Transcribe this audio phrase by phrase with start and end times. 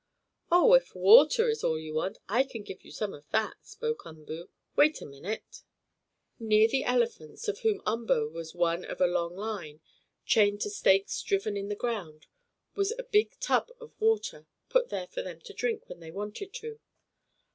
[0.51, 4.03] "Oh, if water is all you want, I can give you some of that," spoke
[4.03, 4.49] Umboo.
[4.75, 5.61] "Wait a minute!"
[6.39, 9.79] Near the elephants, of whom Umboo was one on a long line,
[10.25, 12.25] chained to stakes driven in the ground,
[12.73, 16.51] was a big tub of water, put there for them to drink when they wanted
[16.55, 16.79] to.